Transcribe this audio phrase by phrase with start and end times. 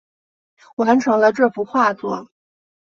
[0.77, 2.31] 完成了这幅画作